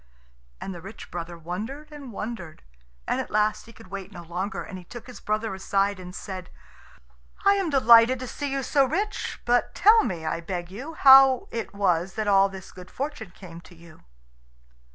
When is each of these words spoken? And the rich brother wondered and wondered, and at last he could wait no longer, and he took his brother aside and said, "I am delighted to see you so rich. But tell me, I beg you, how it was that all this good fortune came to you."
And 0.59 0.73
the 0.73 0.81
rich 0.81 1.11
brother 1.11 1.37
wondered 1.37 1.91
and 1.91 2.11
wondered, 2.11 2.63
and 3.07 3.21
at 3.21 3.29
last 3.29 3.67
he 3.67 3.71
could 3.71 3.89
wait 3.91 4.11
no 4.11 4.23
longer, 4.23 4.63
and 4.63 4.79
he 4.79 4.83
took 4.83 5.05
his 5.05 5.19
brother 5.19 5.53
aside 5.53 5.99
and 5.99 6.15
said, 6.15 6.49
"I 7.45 7.53
am 7.53 7.69
delighted 7.69 8.17
to 8.21 8.27
see 8.27 8.51
you 8.51 8.63
so 8.63 8.83
rich. 8.83 9.39
But 9.45 9.75
tell 9.75 10.03
me, 10.03 10.25
I 10.25 10.41
beg 10.41 10.71
you, 10.71 10.95
how 10.95 11.47
it 11.51 11.75
was 11.75 12.15
that 12.15 12.27
all 12.27 12.49
this 12.49 12.71
good 12.71 12.89
fortune 12.89 13.29
came 13.29 13.61
to 13.61 13.75
you." 13.75 14.01